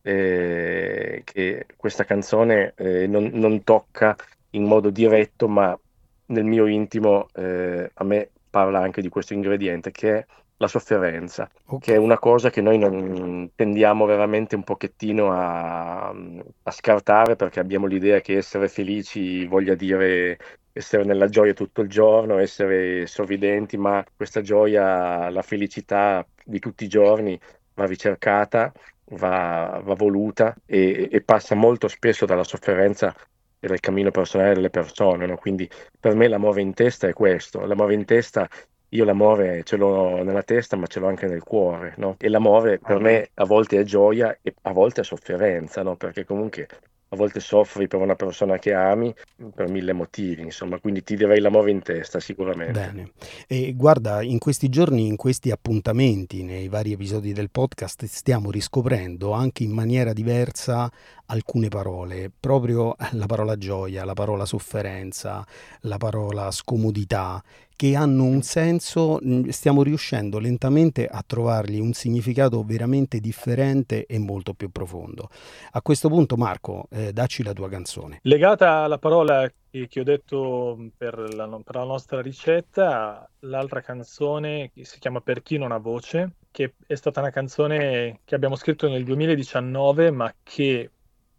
eh, 0.03 1.23
che 1.25 1.67
questa 1.77 2.05
canzone 2.05 2.75
eh, 2.77 3.07
non, 3.07 3.31
non 3.33 3.63
tocca 3.65 4.15
in 4.51 4.65
modo 4.65 4.91
diretto, 4.91 5.49
ma 5.49 5.79
nel 6.27 6.45
mio 6.45 6.67
intimo 6.67 7.29
eh, 7.35 7.91
a 7.93 8.05
me 8.05 8.31
parla 8.51 8.81
anche 8.81 9.03
di 9.03 9.09
questo 9.09 9.35
ingrediente 9.35 9.91
che 9.91 10.19
è 10.19 10.27
la 10.65 10.69
sofferenza, 10.69 11.49
okay. 11.67 11.79
che 11.79 11.95
è 11.95 11.97
una 11.97 12.19
cosa 12.19 12.51
che 12.51 12.61
noi 12.61 12.79
non 12.79 13.51
tendiamo 13.55 14.07
veramente 14.07 14.55
un 14.55 14.65
pochettino 14.65 15.31
a, 15.33 16.09
a, 16.09 16.71
scartare 16.71 17.37
perché 17.37 17.61
abbiamo 17.61 17.87
l'idea 17.87 18.21
che 18.21 18.37
essere 18.37 18.69
felici 18.69 19.47
voglia 19.47 19.75
dire 19.75 20.39
essere 20.73 21.05
nella 21.05 21.29
gioia 21.29 21.53
tutto 21.53 21.83
il 21.83 21.89
giorno, 21.89 22.39
essere 22.39 23.07
sorridenti, 23.07 23.77
ma 23.77 24.05
questa 24.17 24.41
gioia, 24.41 25.31
la 25.31 25.43
felicità 25.43 26.27
di 26.45 26.59
tutti 26.59 26.85
i 26.85 26.89
giorni 26.89 27.39
va 27.75 27.87
ricercata, 27.87 28.73
va, 29.11 29.81
va 29.85 29.95
voluta 29.95 30.55
e, 30.67 31.09
e, 31.11 31.21
passa 31.23 31.55
molto 31.55 31.87
spesso 31.87 32.27
dalla 32.27 32.43
sofferenza 32.43 33.15
e 33.61 33.69
dal 33.69 33.79
cammino 33.79 34.11
personale 34.11 34.55
delle 34.55 34.71
persone. 34.71 35.27
No? 35.27 35.37
Quindi 35.37 35.69
per 35.99 36.17
me 36.17 36.27
l'amore 36.27 36.61
in 36.61 36.75
testa 36.75 37.07
è 37.07 37.13
questo, 37.13 37.65
l'amore 37.65 37.95
in 37.95 38.05
testa 38.05 38.49
io 38.95 39.05
l'amore 39.05 39.63
ce 39.65 39.77
l'ho 39.77 40.23
nella 40.23 40.43
testa, 40.43 40.77
ma 40.77 40.87
ce 40.87 41.01
l'ho 41.01 41.09
anche 41.09 41.27
nel 41.27 41.43
cuore, 41.43 41.95
no? 41.97 42.17
E 42.19 42.29
l'amore 42.29 42.79
per 42.79 43.01
me 43.01 43.31
a 43.35 43.45
volte 43.45 43.79
è 43.79 43.83
gioia 43.83 44.39
e 44.41 44.55
a 44.63 44.73
volte 44.73 45.01
è 45.01 45.05
sofferenza, 45.05 45.83
no? 45.83 45.97
Perché 45.97 46.25
comunque 46.25 46.69
a 47.09 47.17
volte 47.17 47.41
soffri 47.41 47.87
per 47.87 48.01
una 48.01 48.15
persona 48.17 48.59
che 48.59 48.73
ami 48.73 49.15
per 49.55 49.69
mille 49.69 49.93
motivi, 49.93 50.43
insomma, 50.43 50.79
quindi 50.79 51.03
ti 51.03 51.17
direi 51.17 51.41
l'amore 51.41 51.71
in 51.71 51.83
testa 51.83 52.21
sicuramente. 52.21 52.73
Bene. 52.73 53.13
E 53.47 53.73
guarda, 53.75 54.23
in 54.23 54.39
questi 54.39 54.69
giorni, 54.69 55.07
in 55.07 55.17
questi 55.17 55.51
appuntamenti, 55.51 56.43
nei 56.43 56.69
vari 56.69 56.93
episodi 56.93 57.33
del 57.33 57.51
podcast, 57.51 58.05
stiamo 58.05 58.51
riscoprendo 58.51 59.33
anche 59.33 59.63
in 59.65 59.71
maniera 59.71 60.13
diversa 60.13 60.91
alcune 61.27 61.69
parole, 61.69 62.31
proprio 62.39 62.95
la 63.13 63.27
parola 63.27 63.57
gioia, 63.57 64.05
la 64.05 64.15
parola 64.15 64.45
sofferenza, 64.45 65.45
la 65.81 65.97
parola 65.97 66.51
scomodità, 66.51 67.43
che 67.77 67.97
hanno 67.97 68.25
un 68.25 68.43
senso, 68.43 69.19
stiamo 69.49 69.83
riuscendo 69.83 70.39
lentamente 70.39 71.07
a 71.07 71.23
trovargli 71.27 71.81
un 71.81 71.93
significato 71.93 72.63
veramente 72.63 73.19
differente 73.19 74.07
e 74.07 74.19
molto 74.19 74.55
più 74.55 74.71
profondo. 74.71 75.29
A 75.73 75.83
questo 75.83 76.09
punto, 76.09 76.37
Marco, 76.37 76.87
eh, 76.91 77.13
dacci 77.13 77.43
la 77.43 77.53
tua 77.53 77.69
canzone. 77.69 78.21
Legata 78.23 78.85
alla 78.85 78.99
parola 78.99 79.51
che, 79.71 80.01
ho 80.01 80.05
detto 80.05 80.79
per 80.97 81.19
la, 81.35 81.49
per 81.65 81.75
la 81.75 81.85
nostra 81.85 82.23
ricetta, 82.23 83.29
l'altra 83.41 83.81
canzone 83.81 84.71
si 84.81 85.01
chiama 85.01 85.21
Per 85.21 85.43
chi 85.43 85.59
non 85.59 85.73
ha 85.73 85.79
voce, 85.79 86.37
che 86.53 86.75
è 86.87 86.95
stata 86.95 87.19
una 87.19 87.31
canzone 87.31 88.21
che 88.25 88.37
abbiamo 88.37 88.55
scritto 88.55 88.89
nel 88.89 89.03
2019, 89.03 90.13
ma 90.13 90.33
che 90.45 90.91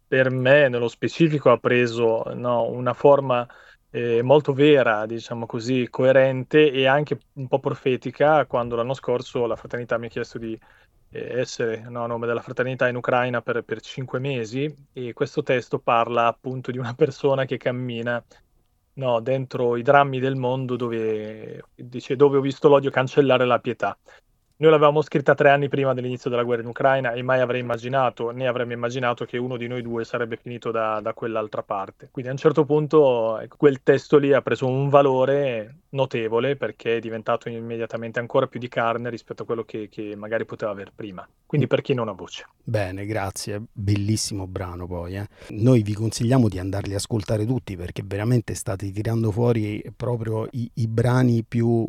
per 0.06 0.30
me 0.30 0.68
nello 0.68 0.88
specifico 0.88 1.50
ha 1.50 1.58
preso 1.58 2.22
no, 2.34 2.68
una 2.70 2.94
forma 2.94 3.46
eh, 3.90 4.22
molto 4.22 4.52
vera, 4.52 5.06
diciamo 5.06 5.46
così, 5.46 5.88
coerente 5.90 6.70
e 6.70 6.86
anche 6.86 7.18
un 7.34 7.48
po' 7.48 7.60
profetica 7.60 8.44
quando 8.46 8.76
l'anno 8.76 8.94
scorso 8.94 9.46
la 9.46 9.56
fraternità 9.56 9.98
mi 9.98 10.06
ha 10.06 10.08
chiesto 10.10 10.38
di 10.38 10.58
eh, 11.10 11.38
essere 11.40 11.88
no, 11.88 12.04
a 12.04 12.06
nome 12.06 12.26
della 12.26 12.42
fraternità 12.42 12.88
in 12.88 12.96
Ucraina 12.96 13.40
per, 13.42 13.62
per 13.62 13.80
cinque 13.80 14.18
mesi 14.18 14.72
e 14.92 15.12
questo 15.12 15.42
testo 15.42 15.78
parla 15.78 16.26
appunto 16.26 16.70
di 16.70 16.78
una 16.78 16.94
persona 16.94 17.44
che 17.44 17.56
cammina 17.56 18.22
no, 18.94 19.20
dentro 19.20 19.76
i 19.76 19.82
drammi 19.82 20.18
del 20.20 20.36
mondo 20.36 20.76
dove, 20.76 21.64
dice, 21.74 22.16
dove 22.16 22.38
ho 22.38 22.40
visto 22.40 22.68
l'odio 22.68 22.90
cancellare 22.90 23.44
la 23.44 23.58
pietà. 23.60 23.96
Noi 24.58 24.70
l'avevamo 24.70 25.02
scritta 25.02 25.34
tre 25.34 25.50
anni 25.50 25.68
prima 25.68 25.92
dell'inizio 25.92 26.30
della 26.30 26.42
guerra 26.42 26.62
in 26.62 26.68
Ucraina 26.68 27.12
e 27.12 27.20
mai 27.22 27.40
avrei 27.40 27.60
immaginato, 27.60 28.30
né 28.30 28.46
avremmo 28.46 28.72
immaginato 28.72 29.26
che 29.26 29.36
uno 29.36 29.58
di 29.58 29.66
noi 29.66 29.82
due 29.82 30.02
sarebbe 30.06 30.38
finito 30.38 30.70
da, 30.70 30.98
da 31.00 31.12
quell'altra 31.12 31.62
parte. 31.62 32.08
Quindi 32.10 32.30
a 32.30 32.32
un 32.32 32.38
certo 32.38 32.64
punto 32.64 33.38
ecco, 33.38 33.56
quel 33.58 33.82
testo 33.82 34.16
lì 34.16 34.32
ha 34.32 34.40
preso 34.40 34.66
un 34.66 34.88
valore 34.88 35.80
notevole 35.90 36.56
perché 36.56 36.96
è 36.96 37.00
diventato 37.00 37.50
immediatamente 37.50 38.18
ancora 38.18 38.46
più 38.46 38.58
di 38.58 38.68
carne 38.68 39.10
rispetto 39.10 39.42
a 39.42 39.44
quello 39.46 39.62
che, 39.62 39.90
che 39.90 40.16
magari 40.16 40.46
poteva 40.46 40.70
aver 40.70 40.90
prima. 40.94 41.28
Quindi 41.44 41.66
per 41.66 41.82
chi 41.82 41.92
non 41.92 42.08
ha 42.08 42.12
voce. 42.12 42.46
Bene, 42.62 43.04
grazie. 43.04 43.62
Bellissimo 43.70 44.46
brano 44.46 44.86
poi. 44.86 45.16
Eh. 45.16 45.28
Noi 45.50 45.82
vi 45.82 45.92
consigliamo 45.92 46.48
di 46.48 46.58
andarli 46.58 46.94
a 46.94 46.96
ascoltare 46.96 47.44
tutti 47.44 47.76
perché 47.76 48.02
veramente 48.02 48.54
state 48.54 48.90
tirando 48.90 49.30
fuori 49.30 49.84
proprio 49.94 50.48
i, 50.52 50.70
i 50.74 50.88
brani 50.88 51.44
più 51.44 51.86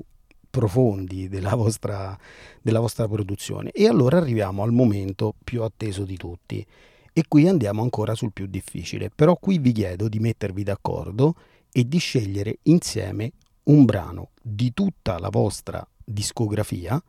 profondi 0.57 1.29
della 1.29 1.53
vostra, 1.53 2.17
della 2.63 2.79
vostra 2.79 3.07
produzione. 3.07 3.69
E 3.71 3.87
allora 3.87 4.17
arriviamo 4.17 4.63
al 4.63 4.71
momento 4.71 5.35
più 5.43 5.61
atteso 5.61 6.03
di 6.03 6.17
tutti. 6.17 6.65
E 7.13 7.23
qui 7.27 7.47
andiamo 7.47 7.83
ancora 7.83 8.15
sul 8.15 8.33
più 8.33 8.47
difficile, 8.47 9.11
però 9.13 9.35
qui 9.35 9.59
vi 9.59 9.71
chiedo 9.71 10.07
di 10.07 10.19
mettervi 10.19 10.63
d'accordo 10.63 11.35
e 11.71 11.87
di 11.87 11.99
scegliere 11.99 12.57
insieme 12.63 13.33
un 13.65 13.85
brano 13.85 14.29
di 14.41 14.73
tutta 14.73 15.19
la 15.19 15.29
vostra 15.29 15.87
discografia 16.03 17.01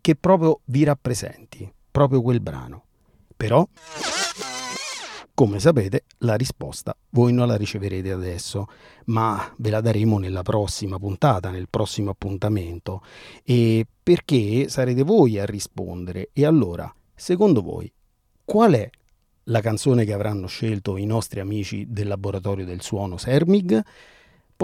che 0.00 0.16
proprio 0.16 0.60
vi 0.66 0.82
rappresenti, 0.82 1.72
proprio 1.90 2.22
quel 2.22 2.40
brano. 2.40 2.84
Però 3.36 3.66
come 5.34 5.58
sapete, 5.58 6.04
la 6.18 6.36
risposta 6.36 6.96
voi 7.10 7.32
non 7.32 7.48
la 7.48 7.56
riceverete 7.56 8.12
adesso, 8.12 8.66
ma 9.06 9.52
ve 9.58 9.70
la 9.70 9.80
daremo 9.80 10.18
nella 10.18 10.42
prossima 10.42 10.98
puntata, 10.98 11.50
nel 11.50 11.68
prossimo 11.68 12.10
appuntamento. 12.10 13.02
E 13.42 13.84
perché 14.02 14.68
sarete 14.68 15.02
voi 15.02 15.38
a 15.38 15.44
rispondere. 15.44 16.30
E 16.32 16.44
allora, 16.44 16.92
secondo 17.14 17.62
voi, 17.62 17.92
qual 18.44 18.74
è 18.74 18.88
la 19.44 19.60
canzone 19.60 20.04
che 20.04 20.12
avranno 20.12 20.46
scelto 20.46 20.96
i 20.96 21.04
nostri 21.04 21.40
amici 21.40 21.86
del 21.88 22.08
laboratorio 22.08 22.64
del 22.64 22.80
suono 22.80 23.16
Sermig? 23.16 23.82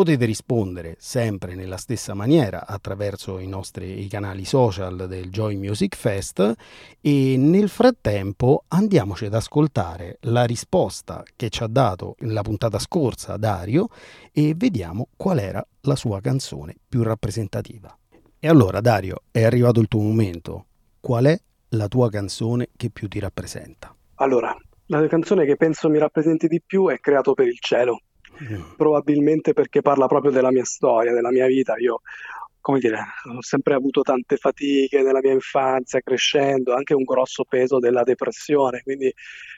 Potete 0.00 0.24
rispondere 0.24 0.96
sempre 0.98 1.54
nella 1.54 1.76
stessa 1.76 2.14
maniera 2.14 2.66
attraverso 2.66 3.38
i 3.38 3.46
nostri 3.46 4.02
i 4.02 4.08
canali 4.08 4.46
social 4.46 5.06
del 5.06 5.28
Joy 5.28 5.56
Music 5.56 5.94
Fest 5.94 6.54
e 7.02 7.36
nel 7.36 7.68
frattempo 7.68 8.64
andiamoci 8.68 9.26
ad 9.26 9.34
ascoltare 9.34 10.16
la 10.20 10.44
risposta 10.44 11.22
che 11.36 11.50
ci 11.50 11.62
ha 11.62 11.66
dato 11.66 12.14
la 12.20 12.40
puntata 12.40 12.78
scorsa 12.78 13.36
Dario 13.36 13.88
e 14.32 14.54
vediamo 14.56 15.08
qual 15.18 15.38
era 15.38 15.62
la 15.82 15.96
sua 15.96 16.22
canzone 16.22 16.76
più 16.88 17.02
rappresentativa. 17.02 17.94
E 18.38 18.48
allora 18.48 18.80
Dario, 18.80 19.24
è 19.30 19.42
arrivato 19.42 19.80
il 19.80 19.88
tuo 19.88 20.00
momento. 20.00 20.64
Qual 20.98 21.26
è 21.26 21.38
la 21.72 21.88
tua 21.88 22.08
canzone 22.08 22.70
che 22.74 22.88
più 22.88 23.06
ti 23.06 23.18
rappresenta? 23.18 23.94
Allora, 24.14 24.56
la 24.86 25.06
canzone 25.08 25.44
che 25.44 25.56
penso 25.56 25.90
mi 25.90 25.98
rappresenti 25.98 26.48
di 26.48 26.62
più 26.64 26.88
è 26.88 26.98
Creato 27.00 27.34
per 27.34 27.48
il 27.48 27.58
cielo 27.60 28.00
probabilmente 28.76 29.52
perché 29.52 29.82
parla 29.82 30.06
proprio 30.06 30.30
della 30.30 30.50
mia 30.50 30.64
storia, 30.64 31.12
della 31.12 31.30
mia 31.30 31.46
vita. 31.46 31.76
Io, 31.78 32.00
come 32.60 32.78
dire, 32.78 32.98
ho 33.34 33.42
sempre 33.42 33.74
avuto 33.74 34.02
tante 34.02 34.36
fatiche 34.36 35.02
nella 35.02 35.20
mia 35.20 35.32
infanzia, 35.32 36.00
crescendo, 36.00 36.74
anche 36.74 36.94
un 36.94 37.04
grosso 37.04 37.44
peso 37.44 37.78
della 37.78 38.02
depressione, 38.02 38.82
quindi 38.82 39.12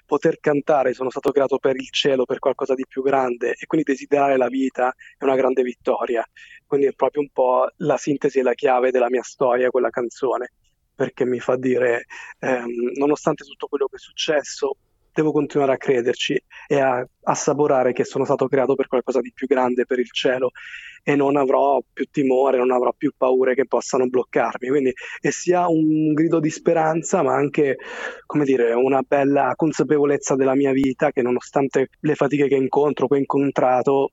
poter 0.07 0.39
cantare, 0.41 0.95
sono 0.95 1.11
stato 1.11 1.31
creato 1.31 1.59
per 1.59 1.77
il 1.77 1.91
cielo, 1.91 2.25
per 2.25 2.39
qualcosa 2.39 2.75
di 2.75 2.85
più 2.87 3.03
grande 3.03 3.55
e 3.59 3.67
quindi 3.67 3.91
desiderare 3.91 4.37
la 4.37 4.49
vita 4.49 4.95
è 5.17 5.25
una 5.25 5.37
grande 5.37 5.63
vittoria. 5.63 6.25
Quindi 6.67 6.87
è 6.87 6.93
proprio 6.93 7.23
un 7.23 7.31
po' 7.33 7.71
la 7.79 7.97
sintesi 7.97 8.39
e 8.39 8.43
la 8.43 8.55
chiave 8.55 8.91
della 8.91 9.11
mia 9.11 9.23
storia, 9.23 9.71
quella 9.71 9.91
canzone 9.91 10.53
perché 10.95 11.25
mi 11.25 11.41
fa 11.41 11.57
dire, 11.57 12.05
ehm, 12.39 12.93
nonostante 12.95 13.45
tutto 13.45 13.67
quello 13.67 13.87
che 13.87 13.97
è 13.97 13.99
successo, 13.99 14.77
devo 15.13 15.33
continuare 15.33 15.73
a 15.73 15.77
crederci 15.77 16.43
e 16.67 16.81
a 16.81 17.07
assaporare 17.25 17.93
che 17.93 18.05
sono 18.05 18.25
stato 18.25 18.49
creato 18.49 18.75
per 18.75 18.89
qualcosa 18.89 19.21
di 19.21 19.33
più 19.33 19.47
grande, 19.47 19.87
per 19.87 19.99
il 19.99 20.11
cielo 20.11 20.51
e 21.05 21.17
non 21.17 21.37
avrò 21.37 21.81
più 21.93 22.07
timore, 22.11 22.59
non 22.59 22.71
avrò 22.71 22.93
più 22.97 23.13
paure 23.17 23.55
che 23.55 23.67
possano 23.67 24.09
bloccarmi. 24.09 24.69
Quindi 24.69 24.93
e 25.21 25.31
sia 25.31 25.69
un 25.69 26.13
grido 26.13 26.41
di 26.41 26.51
speranza, 26.51 27.23
ma 27.23 27.35
anche, 27.35 27.79
come 28.27 28.45
dire, 28.45 28.73
una 28.73 29.03
bella 29.07 29.53
consapevolezza 29.57 30.35
della 30.37 30.55
mia 30.55 30.73
vita 30.73 31.11
che 31.11 31.23
nonostante 31.23 31.89
le 32.01 32.15
fatiche 32.15 32.49
che 32.49 32.57
incontro, 32.57 33.07
che 33.07 33.15
ho 33.15 33.19
incontrato, 33.19 34.13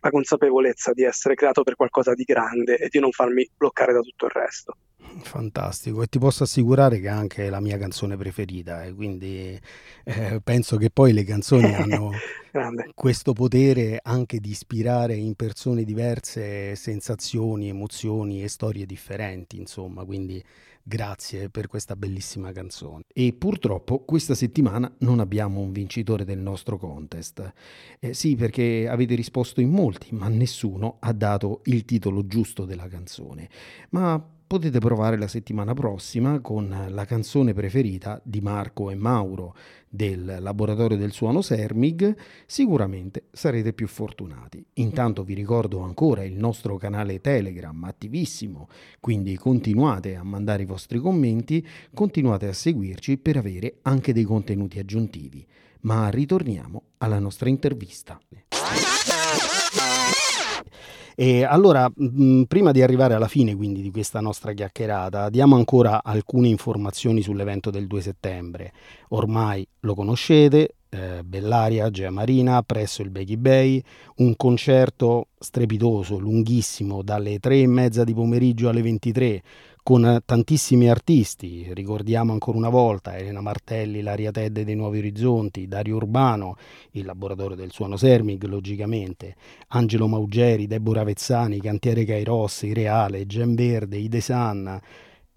la 0.00 0.10
consapevolezza 0.10 0.92
di 0.92 1.02
essere 1.02 1.34
creato 1.34 1.62
per 1.62 1.74
qualcosa 1.74 2.14
di 2.14 2.22
grande 2.22 2.76
e 2.78 2.88
di 2.88 3.00
non 3.00 3.10
farmi 3.10 3.48
bloccare 3.56 3.92
da 3.92 4.00
tutto 4.00 4.26
il 4.26 4.32
resto. 4.32 4.76
Fantastico, 5.22 6.02
e 6.02 6.06
ti 6.06 6.18
posso 6.18 6.42
assicurare 6.42 7.00
che 7.00 7.06
è 7.06 7.10
anche 7.10 7.48
la 7.50 7.60
mia 7.60 7.78
canzone 7.78 8.16
preferita, 8.16 8.84
e 8.84 8.92
quindi 8.92 9.58
eh, 10.04 10.40
penso 10.42 10.76
che 10.76 10.90
poi 10.90 11.12
le 11.12 11.24
canzoni 11.24 11.72
hanno 11.74 12.12
questo 12.94 13.32
potere 13.32 14.00
anche 14.02 14.40
di 14.40 14.50
ispirare 14.50 15.14
in 15.14 15.34
persone 15.34 15.84
diverse 15.84 16.74
sensazioni, 16.74 17.68
emozioni 17.68 18.42
e 18.42 18.48
storie 18.48 18.86
differenti, 18.86 19.56
insomma, 19.58 20.04
quindi 20.04 20.42
grazie 20.82 21.50
per 21.50 21.68
questa 21.68 21.94
bellissima 21.94 22.50
canzone. 22.50 23.02
E 23.12 23.34
purtroppo 23.34 24.00
questa 24.00 24.34
settimana 24.34 24.92
non 25.00 25.20
abbiamo 25.20 25.60
un 25.60 25.70
vincitore 25.70 26.24
del 26.24 26.38
nostro 26.38 26.78
contest. 26.78 27.52
Eh, 28.00 28.14
sì, 28.14 28.34
perché 28.34 28.88
avete 28.88 29.14
risposto 29.14 29.60
in 29.60 29.70
molti, 29.70 30.08
ma 30.14 30.28
nessuno 30.28 30.96
ha 31.00 31.12
dato 31.12 31.60
il 31.64 31.84
titolo 31.84 32.26
giusto 32.26 32.64
della 32.64 32.88
canzone. 32.88 33.48
Ma 33.90 34.36
potete 34.48 34.78
provare 34.78 35.18
la 35.18 35.28
settimana 35.28 35.74
prossima 35.74 36.40
con 36.40 36.86
la 36.88 37.04
canzone 37.04 37.52
preferita 37.52 38.18
di 38.24 38.40
Marco 38.40 38.90
e 38.90 38.94
Mauro, 38.94 39.54
del 39.86 40.38
laboratorio 40.40 40.96
del 40.96 41.12
suono 41.12 41.42
Sermig, 41.42 42.16
sicuramente 42.46 43.26
sarete 43.30 43.74
più 43.74 43.86
fortunati. 43.86 44.64
Intanto 44.74 45.22
vi 45.22 45.34
ricordo 45.34 45.80
ancora 45.80 46.24
il 46.24 46.32
nostro 46.32 46.78
canale 46.78 47.20
Telegram 47.20 47.84
attivissimo, 47.84 48.68
quindi 49.00 49.36
continuate 49.36 50.16
a 50.16 50.22
mandare 50.22 50.62
i 50.62 50.66
vostri 50.66 50.98
commenti, 50.98 51.64
continuate 51.92 52.48
a 52.48 52.54
seguirci 52.54 53.18
per 53.18 53.36
avere 53.36 53.80
anche 53.82 54.14
dei 54.14 54.24
contenuti 54.24 54.78
aggiuntivi. 54.78 55.46
Ma 55.80 56.08
ritorniamo 56.08 56.82
alla 56.98 57.18
nostra 57.18 57.50
intervista. 57.50 58.18
E 61.20 61.42
allora, 61.42 61.90
mh, 61.92 62.42
prima 62.42 62.70
di 62.70 62.80
arrivare 62.80 63.14
alla 63.14 63.26
fine 63.26 63.56
quindi 63.56 63.82
di 63.82 63.90
questa 63.90 64.20
nostra 64.20 64.52
chiacchierata, 64.52 65.30
diamo 65.30 65.56
ancora 65.56 66.04
alcune 66.04 66.46
informazioni 66.46 67.22
sull'evento 67.22 67.70
del 67.70 67.88
2 67.88 68.00
settembre. 68.00 68.72
Ormai 69.08 69.66
lo 69.80 69.96
conoscete, 69.96 70.76
eh, 70.88 71.24
Bellaria, 71.24 71.90
Gea 71.90 72.10
Marina, 72.10 72.62
presso 72.62 73.02
il 73.02 73.10
Beggy 73.10 73.36
Bay, 73.36 73.82
un 74.18 74.36
concerto 74.36 75.30
strepitoso, 75.36 76.18
lunghissimo, 76.18 77.02
dalle 77.02 77.40
tre 77.40 77.62
e 77.62 77.66
mezza 77.66 78.04
di 78.04 78.14
pomeriggio 78.14 78.68
alle 78.68 78.82
23, 78.82 79.42
con 79.88 80.20
tantissimi 80.22 80.90
artisti, 80.90 81.66
ricordiamo 81.72 82.32
ancora 82.32 82.58
una 82.58 82.68
volta 82.68 83.16
Elena 83.16 83.40
Martelli, 83.40 84.02
Laria 84.02 84.30
Tedde 84.30 84.62
dei 84.62 84.74
Nuovi 84.74 84.98
Orizzonti, 84.98 85.66
Dario 85.66 85.96
Urbano, 85.96 86.56
il 86.90 87.06
laboratorio 87.06 87.56
del 87.56 87.72
suono 87.72 87.96
Sermig 87.96 88.44
logicamente, 88.44 89.34
Angelo 89.68 90.06
Maugeri, 90.06 90.66
Deborah 90.66 91.04
Vezzani, 91.04 91.58
Cantiere 91.62 92.04
Kairos, 92.04 92.70
Reale, 92.70 93.24
Gem 93.24 93.54
Verde, 93.54 93.96
Idesan, 93.96 94.78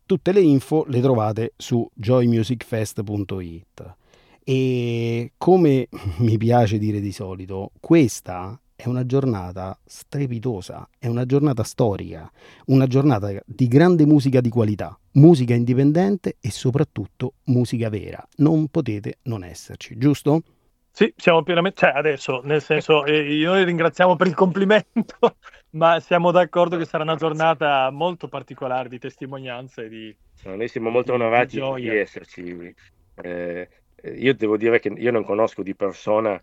tutte 0.05 0.34
le 0.34 0.41
info 0.41 0.84
le 0.86 1.00
trovate 1.00 1.53
su 1.55 1.89
joymusicfest.it. 1.93 3.96
E 4.43 5.31
come 5.38 5.88
mi 6.17 6.38
piace 6.38 6.77
dire 6.77 7.00
di 7.00 7.13
solito, 7.13 7.72
questa 7.79 8.60
è 8.81 8.88
una 8.88 9.05
giornata 9.05 9.77
strepitosa, 9.85 10.89
è 10.97 11.05
una 11.05 11.27
giornata 11.27 11.61
storica, 11.61 12.31
una 12.67 12.88
giornata 12.88 13.31
di 13.45 13.67
grande 13.67 14.07
musica 14.07 14.41
di 14.41 14.50
qualità, 14.50 14.97
musica 15.13 15.53
indipendente 15.53 16.38
e 16.41 16.50
soprattutto 16.50 17.33
musica 17.45 17.89
vera. 17.89 18.27
Non 18.38 18.69
potete 18.69 19.19
non 19.23 19.43
esserci, 19.43 19.95
giusto? 20.00 20.41
Sì, 20.89 21.13
siamo 21.15 21.43
pienamente, 21.43 21.77
cioè 21.77 21.91
adesso, 21.95 22.41
nel 22.43 22.59
senso, 22.59 23.05
eh, 23.05 23.43
noi 23.43 23.63
ringraziamo 23.65 24.15
per 24.15 24.25
il 24.25 24.33
complimento, 24.33 25.35
ma 25.77 26.00
siamo 26.00 26.31
d'accordo 26.31 26.75
che 26.77 26.85
sarà 26.85 27.03
una 27.03 27.15
giornata 27.15 27.88
molto 27.91 28.27
particolare 28.29 28.89
di 28.89 28.97
testimonianza 28.97 29.83
e 29.83 29.89
di... 29.89 30.15
noi 30.45 30.67
siamo 30.67 30.89
molto 30.89 31.13
onorati 31.13 31.61
di, 31.61 31.81
di 31.81 31.88
esserci. 31.88 32.75
Eh, 33.21 33.69
io 34.15 34.33
devo 34.33 34.57
dire 34.57 34.79
che 34.79 34.88
io 34.89 35.11
non 35.11 35.23
conosco 35.23 35.61
di 35.61 35.75
persona 35.75 36.41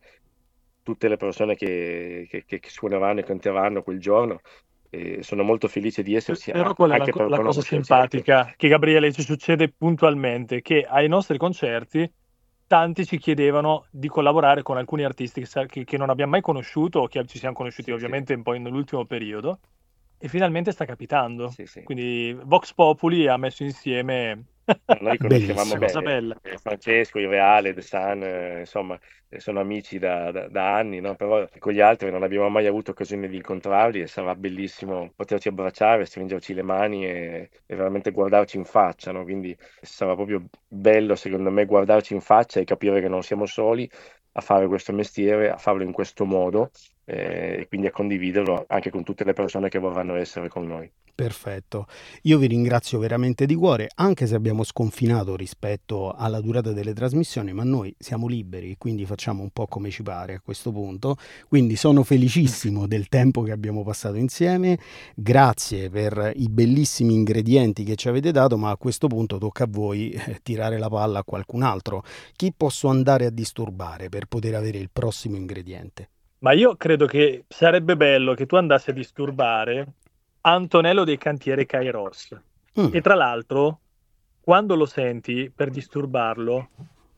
tutte 0.88 1.09
le 1.09 1.18
persone 1.18 1.54
che, 1.54 2.26
che, 2.30 2.45
che 2.47 2.61
suoneranno 2.64 3.21
e 3.21 3.25
canteranno 3.25 3.83
quel 3.83 4.00
giorno. 4.00 4.40
E 4.88 5.23
sono 5.23 5.42
molto 5.42 5.68
felice 5.68 6.02
di 6.02 6.14
esserci. 6.14 6.50
Però 6.50 6.73
quella 6.73 6.95
è 6.95 6.99
la, 6.99 7.28
la 7.28 7.40
cosa 7.40 7.61
simpatica 7.61 8.54
che 8.57 8.68
Gabriele 8.68 9.12
ci 9.12 9.21
succede 9.21 9.68
puntualmente, 9.68 10.62
che 10.62 10.87
ai 10.88 11.07
nostri 11.09 11.37
concerti 11.37 12.11
tanti 12.66 13.04
ci 13.04 13.18
chiedevano 13.18 13.85
di 13.90 14.09
collaborare 14.09 14.62
con 14.62 14.78
alcuni 14.78 15.04
artisti 15.04 15.45
che, 15.66 15.85
che 15.85 15.97
non 15.99 16.09
abbiamo 16.09 16.33
mai 16.33 16.40
conosciuto 16.40 17.00
o 17.00 17.07
che 17.07 17.23
ci 17.26 17.38
siamo 17.38 17.54
conosciuti 17.54 17.90
sì, 17.90 17.97
ovviamente 17.97 18.33
sì. 18.33 18.38
un 18.38 18.42
po' 18.42 18.52
nell'ultimo 18.52 19.04
periodo 19.04 19.59
e 20.18 20.26
finalmente 20.28 20.73
sta 20.73 20.87
capitando. 20.87 21.50
Sì, 21.50 21.83
Quindi 21.83 22.35
Vox 22.45 22.73
Populi 22.73 23.26
ha 23.26 23.37
messo 23.37 23.62
insieme 23.64 24.45
noi 25.01 25.17
conoscevamo 25.19 25.77
bene 25.77 26.37
eh, 26.43 26.59
Francesco, 26.59 27.19
il 27.19 27.29
Reale, 27.29 27.73
De 27.73 27.81
San, 27.81 28.23
eh, 28.23 28.61
insomma, 28.61 28.99
eh, 29.29 29.41
sono 29.41 29.61
amici 29.61 29.99
da, 29.99 30.31
da, 30.31 30.49
da 30.49 30.75
anni, 30.75 31.01
no? 31.01 31.15
però 31.15 31.47
con 31.59 31.73
gli 31.73 31.81
altri 31.81 32.11
non 32.11 32.23
abbiamo 32.23 32.49
mai 32.49 32.67
avuto 32.67 32.91
occasione 32.91 33.29
di 33.29 33.37
incontrarli 33.37 34.01
e 34.01 34.07
sarà 34.07 34.35
bellissimo 34.35 35.13
poterci 35.15 35.49
abbracciare, 35.49 36.05
stringerci 36.05 36.55
le 36.55 36.63
mani 36.63 37.07
e, 37.07 37.51
e 37.67 37.77
veramente 37.77 38.11
guardarci 38.11 38.57
in 38.57 38.65
faccia, 38.65 39.13
no? 39.13 39.23
quindi 39.25 39.57
sarà 39.81 40.15
proprio 40.15 40.45
bello 40.67 41.15
secondo 41.15 41.51
me 41.51 41.65
guardarci 41.65 42.15
in 42.15 42.21
faccia 42.21 42.61
e 42.61 42.65
capire 42.65 43.01
che 43.01 43.09
non 43.09 43.23
siamo 43.23 43.47
soli 43.47 43.89
a 44.33 44.41
fare 44.41 44.67
questo 44.67 44.93
mestiere, 44.93 45.51
a 45.51 45.57
farlo 45.57 45.83
in 45.83 45.93
questo 45.93 46.25
modo 46.25 46.71
eh, 47.09 47.61
e 47.61 47.69
quindi 47.69 47.87
a 47.87 47.91
condividerlo 47.91 48.67
anche 48.69 48.91
con 48.91 49.03
tutte 49.03 49.25
le 49.25 49.33
persone 49.33 49.71
che 49.71 49.79
vorranno 49.79 50.15
essere 50.17 50.49
con 50.49 50.67
noi. 50.67 50.91
Perfetto, 51.19 51.88
io 52.23 52.38
vi 52.38 52.47
ringrazio 52.47 53.00
veramente 53.00 53.45
di 53.45 53.57
cuore, 53.57 53.88
anche 53.97 54.29
se 54.29 54.37
abbiamo 54.37 54.63
sconfinato 54.63 55.35
rispetto 55.35 56.13
alla 56.13 56.41
durata 56.41 56.71
delle 56.71 56.93
trasmissioni, 56.93 57.52
ma 57.52 57.65
noi 57.65 57.93
siamo 57.99 58.28
liberi, 58.28 58.76
quindi 58.78 59.04
facciamo 59.04 59.43
un 59.43 59.50
po' 59.50 59.67
come 59.67 59.91
ci 59.91 60.04
pare 60.04 60.35
a 60.35 60.41
questo 60.41 60.71
punto. 60.71 61.17
Quindi 61.49 61.75
sono 61.75 62.04
felicissimo 62.04 62.87
del 62.87 63.09
tempo 63.09 63.43
che 63.43 63.50
abbiamo 63.50 63.82
passato 63.82 64.15
insieme, 64.15 64.78
grazie 65.17 65.91
per 65.91 66.30
i 66.37 66.49
bellissimi 66.49 67.15
ingredienti 67.15 67.82
che 67.82 67.97
ci 67.97 68.09
avete 68.09 68.30
dato, 68.30 68.56
ma 68.56 68.71
a 68.71 68.76
questo 68.76 69.09
punto 69.09 69.39
tocca 69.39 69.65
a 69.65 69.69
voi 69.69 70.11
eh, 70.11 70.39
tirare 70.45 70.78
la 70.78 70.89
palla 70.89 71.19
a 71.19 71.25
qualcun 71.25 71.63
altro. 71.63 72.04
Chi 72.37 72.52
posso 72.56 72.87
andare 72.87 73.26
a 73.26 73.30
disturbare 73.30 74.09
per 74.09 74.26
poter 74.26 74.54
avere 74.54 74.78
il 74.78 74.91
prossimo 74.93 75.35
ingrediente? 75.35 76.11
Ma 76.41 76.53
io 76.53 76.77
credo 76.77 77.07
che 77.07 77.45
sarebbe 77.49 77.97
bello 77.97 78.35
che 78.35 78.47
tu 78.47 78.57
andassi 78.57 78.91
a 78.91 78.93
disturbare 78.93 79.87
Antonello 80.43 81.05
dei 81.05 81.19
cantieri 81.19 81.67
Kairos. 81.67 82.37
Mm. 82.81 82.89
E 82.93 83.01
tra 83.01 83.15
l'altro, 83.15 83.81
quando 84.41 84.77
lo 84.77 84.87
senti 84.87 85.51
per 85.55 85.71
disturbarlo, 85.71 86.69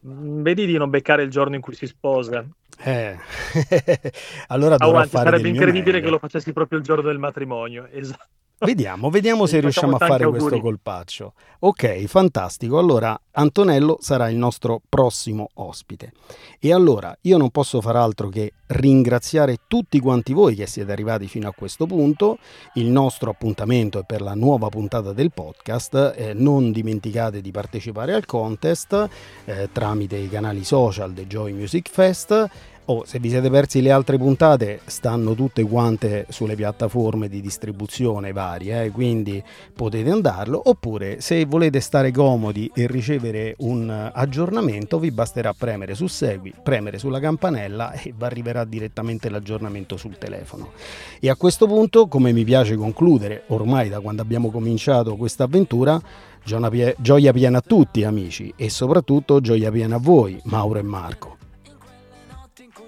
mm, 0.06 0.42
vedi 0.42 0.66
di 0.66 0.76
non 0.78 0.88
beccare 0.88 1.22
il 1.22 1.30
giorno 1.30 1.54
in 1.54 1.60
cui 1.60 1.74
si 1.74 1.86
sposa. 1.86 2.44
Eh. 2.82 3.18
allora 4.48 4.76
dovrò 4.76 4.96
Avanti, 4.96 5.16
sarebbe 5.16 5.48
incredibile 5.48 6.00
che 6.00 6.08
lo 6.08 6.18
facessi 6.18 6.52
proprio 6.52 6.78
il 6.78 6.84
giorno 6.84 7.02
del 7.02 7.18
matrimonio. 7.18 7.86
Esatto. 7.90 8.38
Vediamo, 8.62 9.08
vediamo 9.08 9.46
se 9.46 9.58
riusciamo 9.58 9.96
a 9.96 10.06
fare 10.06 10.24
auguri. 10.24 10.42
questo 10.42 10.60
colpaccio. 10.60 11.32
Ok, 11.60 12.04
fantastico. 12.04 12.78
Allora 12.78 13.18
Antonello 13.32 13.96
sarà 14.00 14.28
il 14.28 14.36
nostro 14.36 14.82
prossimo 14.86 15.48
ospite. 15.54 16.12
E 16.58 16.70
allora 16.70 17.16
io 17.22 17.38
non 17.38 17.48
posso 17.48 17.80
far 17.80 17.96
altro 17.96 18.28
che 18.28 18.52
ringraziare 18.66 19.60
tutti 19.66 19.98
quanti 19.98 20.34
voi 20.34 20.54
che 20.54 20.66
siete 20.66 20.92
arrivati 20.92 21.26
fino 21.26 21.48
a 21.48 21.54
questo 21.56 21.86
punto. 21.86 22.36
Il 22.74 22.88
nostro 22.88 23.30
appuntamento 23.30 23.98
è 24.00 24.04
per 24.04 24.20
la 24.20 24.34
nuova 24.34 24.68
puntata 24.68 25.14
del 25.14 25.32
podcast. 25.32 26.12
Eh, 26.14 26.34
non 26.34 26.70
dimenticate 26.70 27.40
di 27.40 27.50
partecipare 27.50 28.12
al 28.12 28.26
contest 28.26 29.08
eh, 29.46 29.70
tramite 29.72 30.16
i 30.16 30.28
canali 30.28 30.64
social 30.64 31.12
del 31.12 31.26
Joy 31.26 31.52
Music 31.52 31.88
Fest 31.88 32.48
Oh, 32.90 33.04
se 33.06 33.20
vi 33.20 33.28
siete 33.28 33.48
persi 33.50 33.82
le 33.82 33.92
altre 33.92 34.18
puntate, 34.18 34.80
stanno 34.84 35.34
tutte 35.34 35.62
quante 35.62 36.26
sulle 36.28 36.56
piattaforme 36.56 37.28
di 37.28 37.40
distribuzione 37.40 38.32
varie, 38.32 38.82
eh, 38.82 38.90
quindi 38.90 39.40
potete 39.72 40.10
andarlo. 40.10 40.60
Oppure, 40.64 41.20
se 41.20 41.44
volete 41.44 41.78
stare 41.78 42.10
comodi 42.10 42.68
e 42.74 42.88
ricevere 42.88 43.54
un 43.58 44.10
aggiornamento, 44.12 44.98
vi 44.98 45.12
basterà 45.12 45.54
premere 45.56 45.94
su 45.94 46.08
Segui, 46.08 46.52
premere 46.60 46.98
sulla 46.98 47.20
campanella 47.20 47.92
e 47.92 48.12
vi 48.12 48.24
arriverà 48.24 48.64
direttamente 48.64 49.30
l'aggiornamento 49.30 49.96
sul 49.96 50.18
telefono. 50.18 50.72
E 51.20 51.30
a 51.30 51.36
questo 51.36 51.68
punto, 51.68 52.08
come 52.08 52.32
mi 52.32 52.42
piace 52.42 52.74
concludere, 52.74 53.44
ormai 53.48 53.88
da 53.88 54.00
quando 54.00 54.20
abbiamo 54.20 54.50
cominciato 54.50 55.14
questa 55.14 55.44
avventura, 55.44 56.02
gioia 56.42 57.32
piena 57.32 57.58
a 57.58 57.62
tutti, 57.64 58.02
amici, 58.02 58.52
e 58.56 58.68
soprattutto 58.68 59.40
gioia 59.40 59.70
piena 59.70 59.94
a 59.94 60.00
voi, 60.00 60.40
Mauro 60.46 60.80
e 60.80 60.82
Marco. 60.82 61.36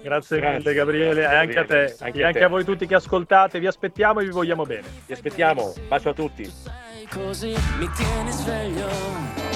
Grazie, 0.03 0.39
Grazie. 0.39 0.57
mille 0.57 0.73
Gabriele, 0.73 1.21
e 1.21 1.25
anche 1.25 1.59
a 1.59 1.65
te, 1.65 1.95
anche 1.99 2.19
e 2.19 2.23
anche 2.23 2.43
a, 2.43 2.45
a 2.45 2.49
voi 2.49 2.65
tutti 2.65 2.85
che 2.85 2.95
ascoltate, 2.95 3.59
vi 3.59 3.67
aspettiamo 3.67 4.19
e 4.19 4.25
vi 4.25 4.31
vogliamo 4.31 4.65
bene. 4.65 4.87
Vi 5.05 5.13
aspettiamo, 5.13 5.73
bacio 5.87 6.09
a 6.09 6.13
tutti. 6.13 6.51
Così 7.09 7.55
mi 7.79 7.89
tieni 7.91 8.31
sveglio 8.31 9.52